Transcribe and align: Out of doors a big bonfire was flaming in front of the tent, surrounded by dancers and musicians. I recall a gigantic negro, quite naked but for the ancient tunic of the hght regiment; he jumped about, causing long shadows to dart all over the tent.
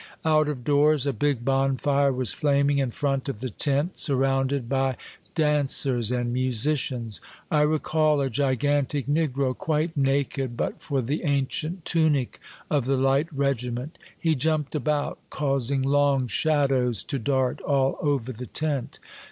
Out 0.25 0.47
of 0.47 0.63
doors 0.63 1.05
a 1.05 1.13
big 1.13 1.45
bonfire 1.45 2.11
was 2.11 2.33
flaming 2.33 2.79
in 2.79 2.89
front 2.89 3.29
of 3.29 3.39
the 3.39 3.51
tent, 3.51 3.99
surrounded 3.99 4.67
by 4.67 4.97
dancers 5.35 6.09
and 6.11 6.33
musicians. 6.33 7.21
I 7.51 7.61
recall 7.61 8.19
a 8.19 8.27
gigantic 8.27 9.05
negro, 9.05 9.55
quite 9.55 9.95
naked 9.95 10.57
but 10.57 10.81
for 10.81 11.03
the 11.03 11.23
ancient 11.23 11.85
tunic 11.85 12.39
of 12.67 12.85
the 12.85 12.97
hght 12.97 13.27
regiment; 13.31 13.99
he 14.19 14.33
jumped 14.33 14.73
about, 14.73 15.19
causing 15.29 15.83
long 15.83 16.25
shadows 16.25 17.03
to 17.03 17.19
dart 17.19 17.61
all 17.61 17.99
over 18.01 18.31
the 18.31 18.47
tent. 18.47 18.97